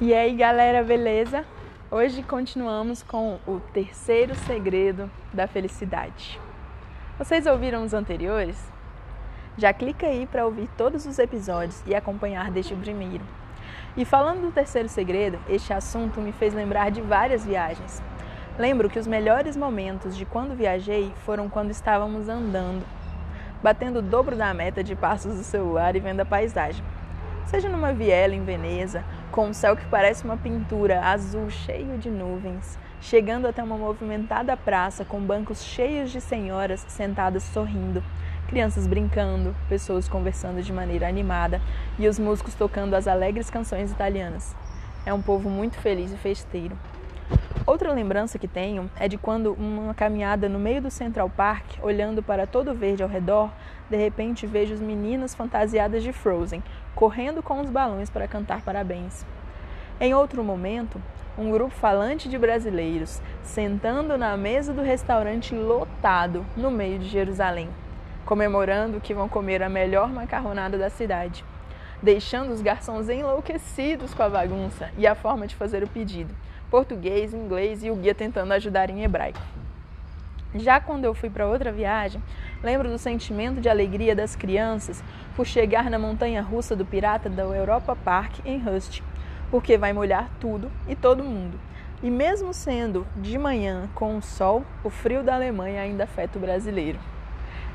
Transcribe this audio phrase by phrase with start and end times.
[0.00, 1.44] E aí, galera, beleza?
[1.90, 6.38] Hoje continuamos com o terceiro segredo da felicidade.
[7.18, 8.56] Vocês ouviram os anteriores?
[9.56, 13.24] Já clica aí para ouvir todos os episódios e acompanhar deste primeiro.
[13.96, 18.00] E falando do terceiro segredo, este assunto me fez lembrar de várias viagens.
[18.56, 22.86] Lembro que os melhores momentos de quando viajei foram quando estávamos andando,
[23.60, 26.84] batendo o dobro da meta de passos do celular e vendo a paisagem
[27.48, 32.10] seja numa viela em Veneza, com um céu que parece uma pintura azul cheio de
[32.10, 38.02] nuvens, chegando até uma movimentada praça com bancos cheios de senhoras sentadas sorrindo,
[38.48, 41.60] crianças brincando, pessoas conversando de maneira animada
[41.98, 44.54] e os músicos tocando as alegres canções italianas.
[45.04, 46.76] É um povo muito feliz e festeiro.
[47.66, 52.22] Outra lembrança que tenho é de quando uma caminhada no meio do Central Park, olhando
[52.22, 53.50] para todo o verde ao redor,
[53.90, 56.62] de repente vejo as meninas fantasiadas de Frozen,
[56.98, 59.24] correndo com os balões para cantar parabéns.
[60.00, 61.00] Em outro momento,
[61.38, 67.68] um grupo falante de brasileiros sentando na mesa do restaurante lotado no meio de Jerusalém,
[68.26, 71.44] comemorando que vão comer a melhor macarronada da cidade,
[72.02, 76.34] deixando os garçons enlouquecidos com a bagunça e a forma de fazer o pedido
[76.68, 79.40] português, inglês e o guia tentando ajudar em hebraico.
[80.54, 82.22] Já quando eu fui para outra viagem,
[82.62, 85.04] lembro do sentimento de alegria das crianças
[85.36, 89.02] por chegar na montanha russa do pirata da Europa Park em Rust,
[89.50, 91.60] porque vai molhar tudo e todo mundo.
[92.02, 96.40] E mesmo sendo de manhã com o sol, o frio da Alemanha ainda afeta o
[96.40, 96.98] brasileiro.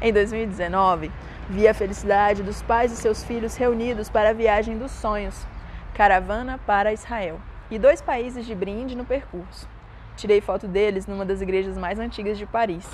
[0.02, 1.12] Em 2019,
[1.50, 5.46] vi a felicidade dos pais e seus filhos reunidos para a viagem dos sonhos,
[5.94, 9.73] caravana para Israel e dois países de brinde no percurso.
[10.16, 12.88] Tirei foto deles numa das igrejas mais antigas de Paris.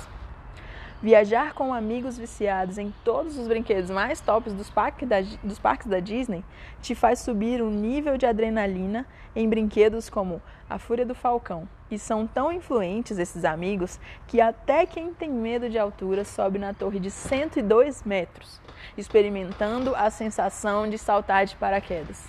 [1.02, 5.86] Viajar com amigos viciados em todos os brinquedos mais tops dos parques, da, dos parques
[5.86, 6.44] da Disney
[6.82, 11.66] te faz subir o nível de adrenalina em brinquedos como a Fúria do Falcão.
[11.90, 16.74] E são tão influentes esses amigos que até quem tem medo de altura sobe na
[16.74, 18.60] torre de 102 metros,
[18.94, 22.28] experimentando a sensação de saltar de paraquedas.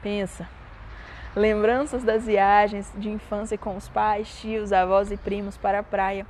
[0.00, 0.48] Pensa,
[1.38, 6.26] Lembranças das viagens de infância com os pais, tios, avós e primos para a praia,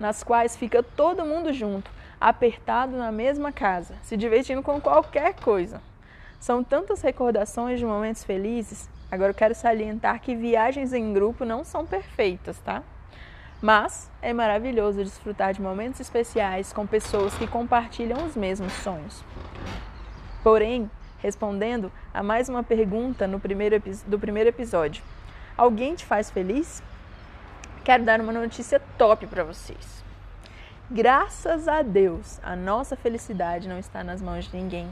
[0.00, 5.82] nas quais fica todo mundo junto, apertado na mesma casa, se divertindo com qualquer coisa.
[6.40, 8.88] São tantas recordações de momentos felizes.
[9.10, 12.82] Agora eu quero salientar que viagens em grupo não são perfeitas, tá?
[13.60, 19.22] Mas é maravilhoso desfrutar de momentos especiais com pessoas que compartilham os mesmos sonhos.
[20.42, 25.02] Porém, respondendo a mais uma pergunta no primeiro, do primeiro episódio.
[25.56, 26.82] Alguém te faz feliz?
[27.84, 30.04] Quero dar uma notícia top para vocês.
[30.90, 34.88] Graças a Deus, a nossa felicidade não está nas mãos de ninguém.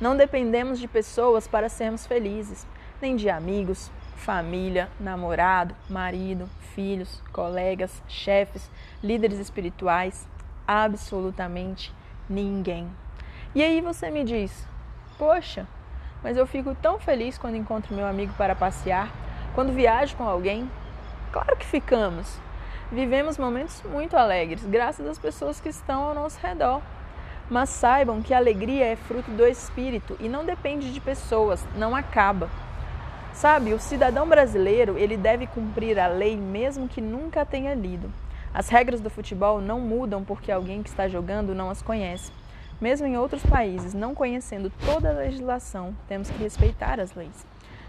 [0.00, 2.66] Não dependemos de pessoas para sermos felizes,
[3.00, 8.70] nem de amigos, família, namorado, marido, filhos, colegas, chefes,
[9.02, 10.26] líderes espirituais,
[10.66, 11.92] absolutamente
[12.28, 12.88] ninguém.
[13.54, 14.66] E aí você me diz:
[15.18, 15.66] Poxa,
[16.22, 19.12] mas eu fico tão feliz quando encontro meu amigo para passear,
[19.54, 20.68] quando viajo com alguém.
[21.30, 22.38] Claro que ficamos.
[22.90, 26.80] Vivemos momentos muito alegres, graças às pessoas que estão ao nosso redor.
[27.48, 31.94] Mas saibam que a alegria é fruto do espírito e não depende de pessoas, não
[31.94, 32.48] acaba.
[33.32, 38.10] Sabe, o cidadão brasileiro, ele deve cumprir a lei mesmo que nunca tenha lido.
[38.52, 42.32] As regras do futebol não mudam porque alguém que está jogando não as conhece.
[42.80, 47.46] Mesmo em outros países, não conhecendo toda a legislação, temos que respeitar as leis.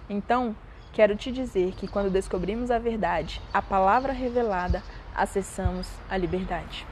[0.09, 0.55] Então,
[0.93, 4.83] quero te dizer que quando descobrimos a verdade, a palavra revelada,
[5.15, 6.85] acessamos a liberdade.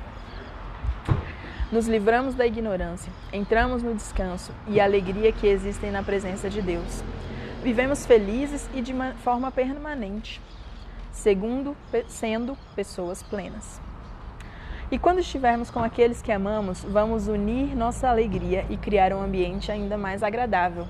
[1.72, 7.04] Nos livramos da ignorância, entramos no descanso e alegria que existem na presença de Deus.
[7.64, 8.94] Vivemos felizes e de
[9.24, 10.42] forma permanente,
[11.12, 11.76] segundo
[12.08, 13.83] sendo pessoas plenas.
[14.94, 19.72] E quando estivermos com aqueles que amamos, vamos unir nossa alegria e criar um ambiente
[19.72, 20.88] ainda mais agradável.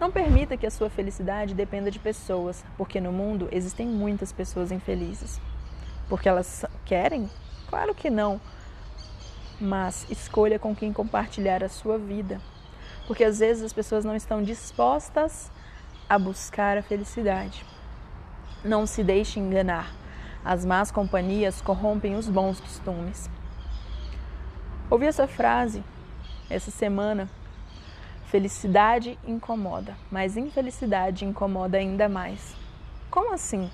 [0.00, 4.72] Não permita que a sua felicidade dependa de pessoas, porque no mundo existem muitas pessoas
[4.72, 5.40] infelizes.
[6.08, 7.30] Porque elas querem?
[7.68, 8.40] Claro que não.
[9.60, 12.40] Mas escolha com quem compartilhar a sua vida.
[13.06, 15.48] Porque às vezes as pessoas não estão dispostas
[16.08, 17.64] a buscar a felicidade.
[18.64, 19.94] Não se deixe enganar.
[20.44, 23.30] As más companhias corrompem os bons costumes.
[24.90, 25.82] Ouvi essa frase
[26.50, 27.28] essa semana.
[28.26, 32.54] Felicidade incomoda, mas infelicidade incomoda ainda mais.
[33.10, 33.70] Como assim?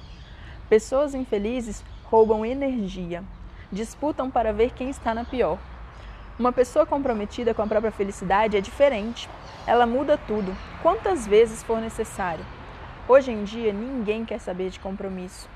[0.69, 3.25] Pessoas infelizes roubam energia,
[3.73, 5.59] disputam para ver quem está na pior.
[6.39, 9.29] Uma pessoa comprometida com a própria felicidade é diferente.
[9.67, 12.45] Ela muda tudo, quantas vezes for necessário.
[13.09, 15.49] Hoje em dia, ninguém quer saber de compromisso.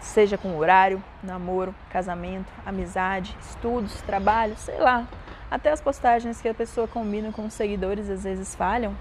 [0.00, 5.06] Seja com horário, namoro, casamento, amizade, estudos, trabalho, sei lá.
[5.50, 8.94] Até as postagens que a pessoa combina com os seguidores às vezes falham.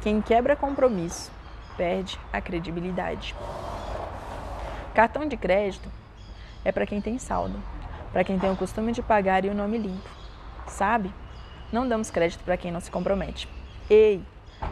[0.00, 1.30] Quem quebra compromisso
[1.76, 3.34] perde a credibilidade.
[4.94, 5.88] Cartão de crédito
[6.64, 7.58] é para quem tem saldo,
[8.12, 10.08] para quem tem o costume de pagar e o nome limpo.
[10.66, 11.12] Sabe?
[11.72, 13.48] Não damos crédito para quem não se compromete.
[13.88, 14.22] Ei,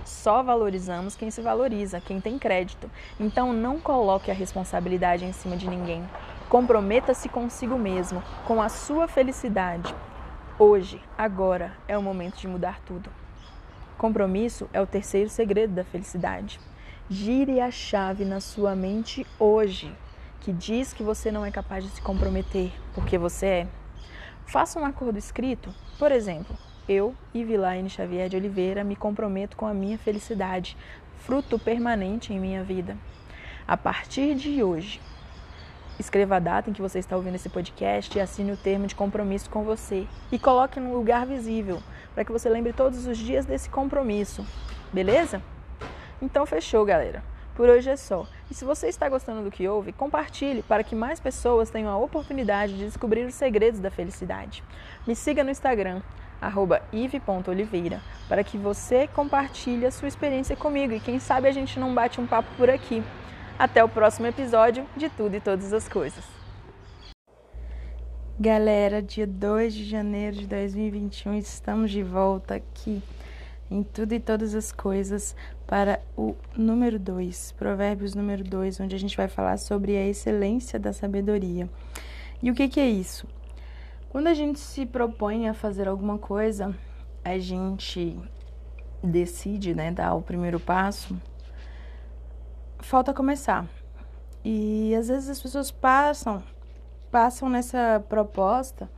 [0.04, 2.90] só valorizamos quem se valoriza, quem tem crédito.
[3.18, 6.08] Então não coloque a responsabilidade em cima de ninguém.
[6.48, 9.94] Comprometa-se consigo mesmo, com a sua felicidade.
[10.58, 13.10] Hoje, agora, é o momento de mudar tudo.
[13.96, 16.60] Compromisso é o terceiro segredo da felicidade.
[17.08, 19.94] Gire a chave na sua mente hoje,
[20.40, 23.68] que diz que você não é capaz de se comprometer, porque você é.
[24.46, 26.56] Faça um acordo escrito, por exemplo,
[26.90, 30.76] eu, Ivilaine Xavier de Oliveira, me comprometo com a minha felicidade,
[31.18, 32.96] fruto permanente em minha vida.
[33.66, 35.00] A partir de hoje,
[36.00, 38.96] escreva a data em que você está ouvindo esse podcast e assine o termo de
[38.96, 40.04] compromisso com você.
[40.32, 41.80] E coloque num lugar visível,
[42.12, 44.44] para que você lembre todos os dias desse compromisso.
[44.92, 45.40] Beleza?
[46.20, 47.22] Então fechou, galera.
[47.54, 48.26] Por hoje é só.
[48.50, 51.98] E se você está gostando do que ouve, compartilhe para que mais pessoas tenham a
[51.98, 54.64] oportunidade de descobrir os segredos da felicidade.
[55.06, 56.02] Me siga no Instagram,
[56.92, 61.94] ive.oliveira, para que você compartilhe a sua experiência comigo e quem sabe a gente não
[61.94, 63.02] bate um papo por aqui.
[63.58, 66.24] Até o próximo episódio de Tudo e Todas as Coisas.
[68.38, 73.02] Galera, dia 2 de janeiro de 2021, estamos de volta aqui
[73.70, 78.98] em Tudo e Todas as Coisas para o número 2, Provérbios número 2, onde a
[78.98, 81.68] gente vai falar sobre a excelência da sabedoria.
[82.42, 83.26] E o que, que é isso?
[84.10, 86.76] Quando a gente se propõe a fazer alguma coisa,
[87.24, 88.18] a gente
[89.00, 91.16] decide, né, dar o primeiro passo,
[92.80, 93.68] falta começar.
[94.44, 96.42] E às vezes as pessoas passam,
[97.08, 98.90] passam nessa proposta,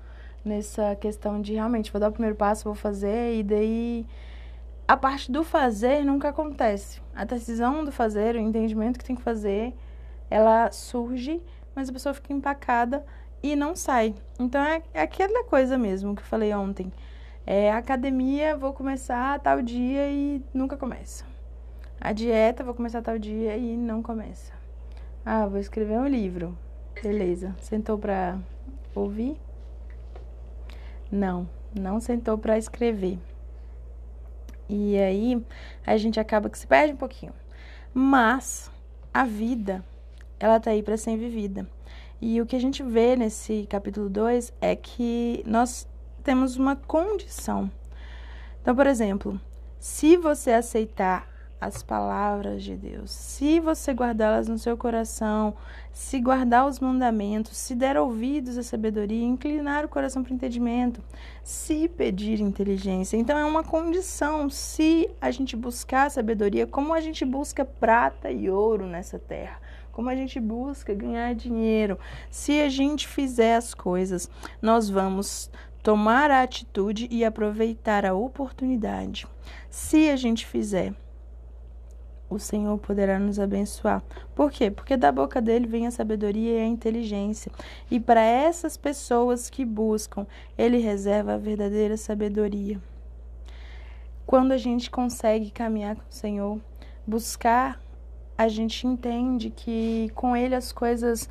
[0.42, 4.06] nessa questão de realmente vou dar o primeiro passo, vou fazer, e daí
[4.88, 7.02] a parte do fazer nunca acontece.
[7.14, 9.74] A decisão do fazer, o entendimento que tem que fazer,
[10.30, 11.42] ela surge,
[11.74, 13.04] mas a pessoa fica empacada
[13.42, 14.14] e não sai.
[14.38, 16.92] Então é, é aquela coisa mesmo que eu falei ontem.
[17.44, 21.24] É academia, vou começar tal dia e nunca começa.
[22.00, 24.52] A dieta, vou começar tal dia e não começa.
[25.24, 26.56] Ah, vou escrever um livro.
[27.02, 27.54] Beleza.
[27.60, 28.38] Sentou para
[28.94, 29.36] ouvir?
[31.10, 33.18] Não, não sentou para escrever.
[34.68, 35.44] E aí
[35.86, 37.32] a gente acaba que se perde um pouquinho.
[37.92, 38.70] Mas
[39.12, 39.84] a vida,
[40.40, 41.66] ela tá aí para ser vivida.
[42.24, 45.88] E o que a gente vê nesse capítulo 2 é que nós
[46.22, 47.68] temos uma condição.
[48.60, 49.40] Então, por exemplo,
[49.80, 51.28] se você aceitar
[51.60, 55.56] as palavras de Deus, se você guardá-las no seu coração,
[55.92, 61.02] se guardar os mandamentos, se der ouvidos à sabedoria, inclinar o coração para o entendimento,
[61.42, 63.16] se pedir inteligência.
[63.16, 68.30] Então é uma condição, se a gente buscar a sabedoria, como a gente busca prata
[68.30, 69.60] e ouro nessa terra
[69.92, 71.98] como a gente busca ganhar dinheiro.
[72.30, 74.28] Se a gente fizer as coisas,
[74.60, 75.50] nós vamos
[75.82, 79.26] tomar a atitude e aproveitar a oportunidade.
[79.68, 80.94] Se a gente fizer,
[82.30, 84.02] o Senhor poderá nos abençoar.
[84.34, 84.70] Por quê?
[84.70, 87.52] Porque da boca dele vem a sabedoria e a inteligência.
[87.90, 92.80] E para essas pessoas que buscam, ele reserva a verdadeira sabedoria.
[94.24, 96.58] Quando a gente consegue caminhar com o Senhor,
[97.06, 97.81] buscar
[98.42, 101.28] a gente entende que com ele as coisas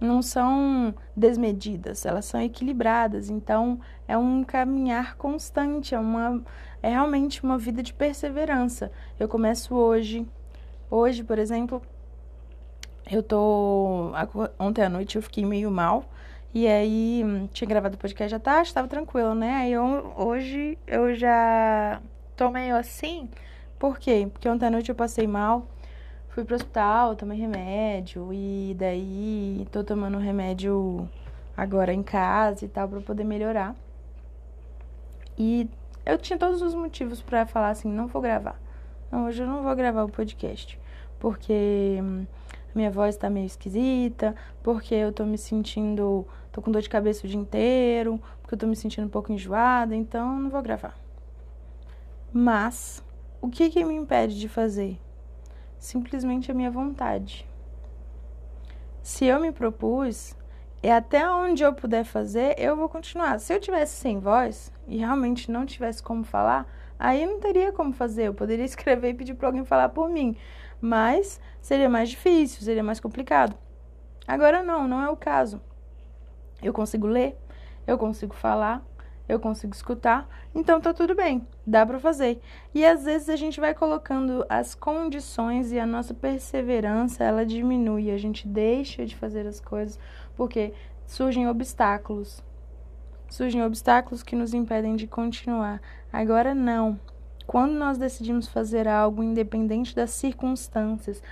[0.00, 3.30] não são desmedidas, elas são equilibradas.
[3.30, 6.42] Então, é um caminhar constante, é uma
[6.82, 8.92] é realmente uma vida de perseverança.
[9.18, 10.26] Eu começo hoje.
[10.90, 11.80] Hoje, por exemplo,
[13.10, 14.12] eu tô
[14.58, 16.04] ontem à noite eu fiquei meio mal
[16.52, 19.54] e aí tinha gravado o podcast já tarde, estava tranquilo, né?
[19.56, 22.00] Aí eu, hoje eu já
[22.36, 23.28] tô meio assim.
[23.78, 24.28] Por quê?
[24.32, 25.66] Porque ontem à noite eu passei mal
[26.34, 31.08] fui pro hospital, tomei remédio e daí tô tomando remédio
[31.56, 33.76] agora em casa e tal para poder melhorar.
[35.38, 35.70] E
[36.04, 38.60] eu tinha todos os motivos para falar assim, não vou gravar.
[39.12, 40.76] Não, hoje eu não vou gravar o podcast,
[41.20, 42.00] porque
[42.74, 47.24] minha voz tá meio esquisita, porque eu tô me sentindo, tô com dor de cabeça
[47.24, 50.98] o dia inteiro, porque eu tô me sentindo um pouco enjoada, então não vou gravar.
[52.32, 53.04] Mas
[53.40, 54.98] o que que me impede de fazer?
[55.84, 57.46] Simplesmente a minha vontade.
[59.02, 60.34] Se eu me propus,
[60.82, 63.38] é até onde eu puder fazer, eu vou continuar.
[63.38, 66.66] Se eu tivesse sem voz e realmente não tivesse como falar,
[66.98, 68.28] aí não teria como fazer.
[68.28, 70.36] Eu poderia escrever e pedir para alguém falar por mim.
[70.80, 73.54] mas seria mais difícil, seria mais complicado.
[74.26, 75.60] Agora não, não é o caso.
[76.62, 77.36] Eu consigo ler,
[77.86, 78.82] eu consigo falar,
[79.28, 82.40] eu consigo escutar, então tá tudo bem, dá para fazer.
[82.74, 88.10] E às vezes a gente vai colocando as condições e a nossa perseverança, ela diminui,
[88.10, 89.98] a gente deixa de fazer as coisas
[90.36, 90.72] porque
[91.06, 92.42] surgem obstáculos.
[93.30, 95.80] Surgem obstáculos que nos impedem de continuar.
[96.12, 97.00] Agora não.
[97.46, 101.22] Quando nós decidimos fazer algo independente das circunstâncias,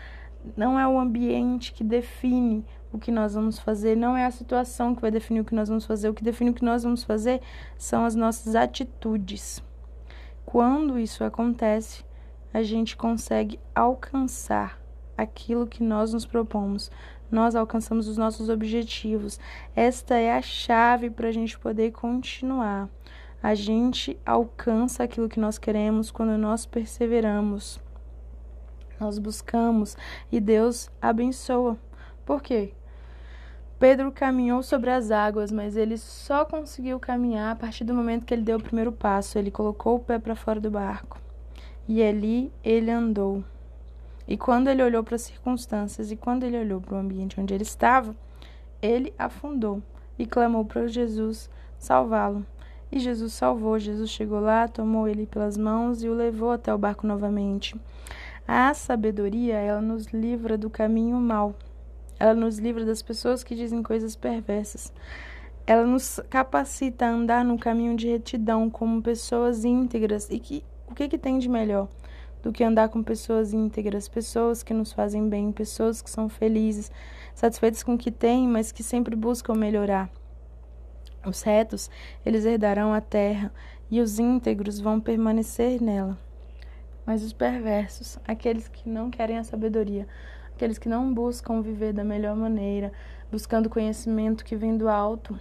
[0.57, 4.95] não é o ambiente que define o que nós vamos fazer, não é a situação
[4.95, 6.09] que vai definir o que nós vamos fazer.
[6.09, 7.41] O que define o que nós vamos fazer
[7.79, 9.63] são as nossas atitudes.
[10.45, 12.05] Quando isso acontece,
[12.53, 14.79] a gente consegue alcançar
[15.17, 16.91] aquilo que nós nos propomos.
[17.31, 19.41] Nós alcançamos os nossos objetivos.
[19.75, 22.91] Esta é a chave para a gente poder continuar.
[23.43, 27.81] A gente alcança aquilo que nós queremos quando nós perseveramos.
[29.01, 29.97] Nós buscamos
[30.31, 31.79] e Deus abençoa.
[32.25, 32.75] Por quê?
[33.83, 38.33] Pedro caminhou sobre as águas, mas ele só conseguiu caminhar a partir do momento que
[38.33, 39.37] ele deu o primeiro passo.
[39.37, 41.21] Ele colocou o pé para fora do barco.
[41.89, 43.43] E ali ele andou.
[44.29, 47.53] E quando ele olhou para as circunstâncias e quando ele olhou para o ambiente onde
[47.55, 48.15] ele estava,
[48.81, 49.83] ele afundou
[50.17, 52.47] e clamou para Jesus salvá-lo.
[52.93, 53.81] E Jesus salvou.
[53.81, 57.75] Jesus chegou lá, tomou ele pelas mãos e o levou até o barco novamente.
[58.47, 61.57] A sabedoria, ela nos livra do caminho mau.
[62.23, 64.93] Ela nos livra das pessoas que dizem coisas perversas.
[65.67, 70.31] Ela nos capacita a andar no caminho de retidão como pessoas íntegras.
[70.31, 71.88] E que, o que, que tem de melhor
[72.41, 76.93] do que andar com pessoas íntegras, pessoas que nos fazem bem, pessoas que são felizes,
[77.35, 80.09] satisfeitas com o que têm, mas que sempre buscam melhorar.
[81.26, 81.91] Os retos,
[82.25, 83.52] eles herdarão a terra,
[83.91, 86.17] e os íntegros vão permanecer nela.
[87.05, 90.07] Mas os perversos, aqueles que não querem a sabedoria,
[90.55, 92.93] aqueles que não buscam viver da melhor maneira,
[93.31, 95.39] buscando conhecimento que vem do alto,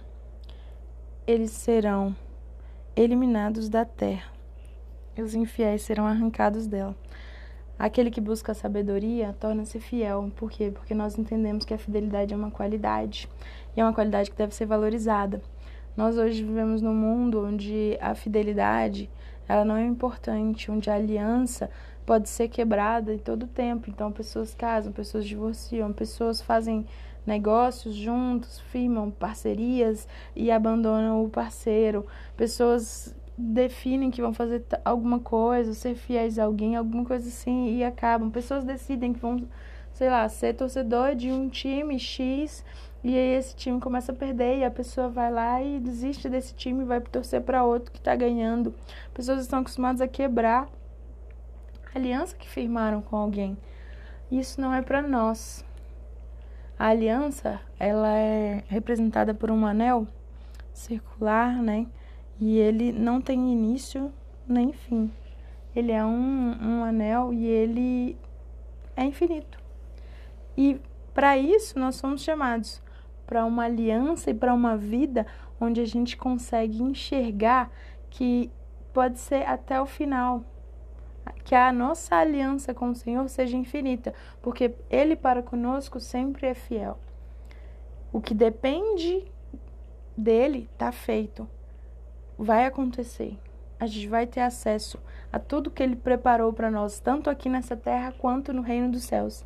[1.26, 2.16] eles serão
[2.96, 4.32] eliminados da terra
[5.16, 6.96] e os infiéis serão arrancados dela.
[7.78, 10.30] Aquele que busca a sabedoria torna-se fiel.
[10.36, 10.70] Por quê?
[10.72, 13.28] Porque nós entendemos que a fidelidade é uma qualidade
[13.76, 15.42] e é uma qualidade que deve ser valorizada.
[15.96, 19.10] Nós hoje vivemos num mundo onde a fidelidade
[19.48, 21.68] ela não é importante, onde a aliança
[22.04, 23.88] pode ser quebrada em todo tempo.
[23.88, 26.86] Então, pessoas casam, pessoas divorciam, pessoas fazem
[27.26, 32.06] negócios juntos, firmam parcerias e abandonam o parceiro.
[32.36, 37.84] Pessoas definem que vão fazer alguma coisa, ser fiéis a alguém, alguma coisa assim e
[37.84, 38.30] acabam.
[38.30, 39.42] Pessoas decidem que vão,
[39.92, 42.64] sei lá, ser torcedor de um time X
[43.04, 46.54] e aí esse time começa a perder e a pessoa vai lá e desiste desse
[46.54, 48.72] time e vai torcer para outro que está ganhando.
[49.12, 50.68] Pessoas estão acostumadas a quebrar
[51.94, 53.56] aliança que firmaram com alguém.
[54.30, 55.64] Isso não é para nós.
[56.78, 60.06] A aliança, ela é representada por um anel
[60.72, 61.86] circular, né?
[62.40, 64.12] E ele não tem início
[64.48, 65.12] nem fim.
[65.76, 68.16] Ele é um, um anel e ele
[68.96, 69.58] é infinito.
[70.56, 70.80] E
[71.14, 72.82] para isso nós somos chamados
[73.26, 75.26] para uma aliança e para uma vida
[75.60, 77.70] onde a gente consegue enxergar
[78.10, 78.50] que
[78.92, 80.44] pode ser até o final,
[81.44, 86.54] que a nossa aliança com o Senhor seja infinita, porque Ele para conosco sempre é
[86.54, 86.98] fiel.
[88.12, 89.24] O que depende
[90.16, 91.48] dele está feito,
[92.38, 93.38] vai acontecer.
[93.78, 94.98] A gente vai ter acesso
[95.32, 99.04] a tudo que Ele preparou para nós, tanto aqui nessa terra quanto no reino dos
[99.04, 99.44] céus.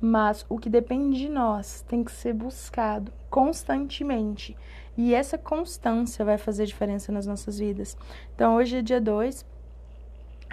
[0.00, 4.56] Mas o que depende de nós tem que ser buscado constantemente.
[4.96, 7.96] E essa constância vai fazer diferença nas nossas vidas.
[8.34, 9.46] Então, hoje é dia 2,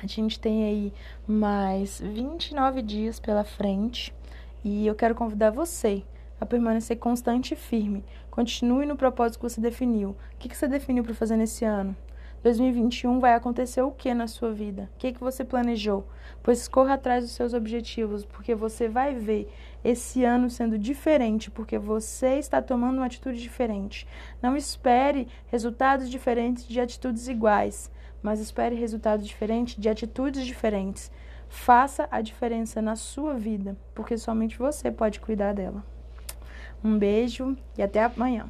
[0.06, 0.94] a gente tem aí
[1.28, 4.14] mais 29 dias pela frente
[4.64, 6.04] e eu quero convidar você
[6.40, 8.04] a permanecer constante e firme.
[8.32, 10.12] Continue no propósito que você definiu.
[10.12, 11.96] O que você definiu para fazer nesse ano?
[12.42, 14.90] 2021 vai acontecer o que na sua vida?
[14.96, 16.08] O que, que você planejou?
[16.42, 19.52] Pois corra atrás dos seus objetivos, porque você vai ver
[19.84, 24.08] esse ano sendo diferente, porque você está tomando uma atitude diferente.
[24.42, 27.92] Não espere resultados diferentes de atitudes iguais
[28.22, 31.12] mas espere resultados diferentes de atitudes diferentes.
[31.48, 35.84] Faça a diferença na sua vida, porque somente você pode cuidar dela.
[36.84, 38.50] Um beijo e até amanhã.